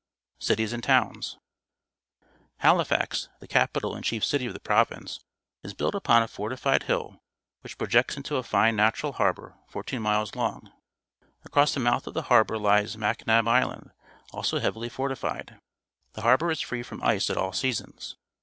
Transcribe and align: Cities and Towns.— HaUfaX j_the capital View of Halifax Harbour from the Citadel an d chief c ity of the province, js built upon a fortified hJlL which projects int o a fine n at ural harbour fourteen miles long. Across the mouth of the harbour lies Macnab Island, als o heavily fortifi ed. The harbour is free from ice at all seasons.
Cities 0.39 0.73
and 0.73 0.83
Towns.— 0.83 1.37
HaUfaX 2.63 3.27
j_the 3.39 3.47
capital 3.47 3.47
View 3.47 3.47
of 3.47 3.47
Halifax 3.47 3.47
Harbour 3.47 3.47
from 3.47 3.47
the 3.47 3.47
Citadel 3.47 3.93
an 3.93 4.01
d 4.01 4.07
chief 4.07 4.25
c 4.25 4.35
ity 4.35 4.45
of 4.47 4.53
the 4.55 4.59
province, 4.59 5.19
js 5.63 5.77
built 5.77 5.93
upon 5.93 6.23
a 6.23 6.27
fortified 6.27 6.81
hJlL 6.87 7.19
which 7.61 7.77
projects 7.77 8.17
int 8.17 8.31
o 8.31 8.37
a 8.37 8.41
fine 8.41 8.79
n 8.79 8.79
at 8.79 8.99
ural 9.03 9.13
harbour 9.13 9.53
fourteen 9.67 10.01
miles 10.01 10.33
long. 10.35 10.73
Across 11.45 11.75
the 11.75 11.81
mouth 11.81 12.07
of 12.07 12.15
the 12.15 12.23
harbour 12.33 12.57
lies 12.57 12.95
Macnab 12.97 13.47
Island, 13.47 13.91
als 14.33 14.51
o 14.51 14.57
heavily 14.57 14.89
fortifi 14.89 15.37
ed. 15.37 15.59
The 16.13 16.21
harbour 16.23 16.49
is 16.49 16.61
free 16.61 16.81
from 16.81 17.03
ice 17.03 17.29
at 17.29 17.37
all 17.37 17.53
seasons. 17.53 18.15